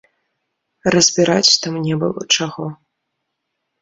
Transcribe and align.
Разбіраць 0.95 1.57
там 1.65 1.73
не 1.85 1.95
было 2.05 2.21
чаго. 2.39 2.65